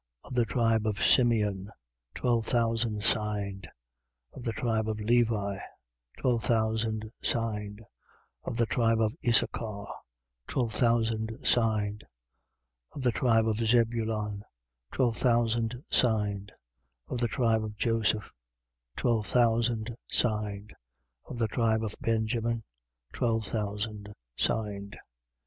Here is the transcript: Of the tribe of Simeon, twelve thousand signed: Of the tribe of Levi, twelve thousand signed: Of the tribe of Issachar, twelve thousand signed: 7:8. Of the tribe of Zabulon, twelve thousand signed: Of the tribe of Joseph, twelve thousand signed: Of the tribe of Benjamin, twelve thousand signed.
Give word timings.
Of 0.23 0.33
the 0.33 0.45
tribe 0.45 0.87
of 0.87 1.03
Simeon, 1.03 1.69
twelve 2.15 2.47
thousand 2.47 3.03
signed: 3.03 3.69
Of 4.33 4.41
the 4.41 4.51
tribe 4.51 4.89
of 4.89 4.99
Levi, 4.99 5.59
twelve 6.17 6.43
thousand 6.43 7.11
signed: 7.21 7.83
Of 8.43 8.57
the 8.57 8.65
tribe 8.65 8.99
of 8.99 9.13
Issachar, 9.23 9.85
twelve 10.47 10.73
thousand 10.73 11.37
signed: 11.45 12.03
7:8. 12.95 12.97
Of 12.97 13.03
the 13.03 13.11
tribe 13.11 13.47
of 13.47 13.57
Zabulon, 13.57 14.41
twelve 14.91 15.17
thousand 15.17 15.83
signed: 15.91 16.51
Of 17.07 17.19
the 17.19 17.27
tribe 17.27 17.63
of 17.63 17.77
Joseph, 17.77 18.31
twelve 18.97 19.27
thousand 19.27 19.95
signed: 20.07 20.73
Of 21.25 21.37
the 21.37 21.47
tribe 21.47 21.83
of 21.83 21.93
Benjamin, 22.01 22.63
twelve 23.13 23.45
thousand 23.45 24.15
signed. 24.35 24.97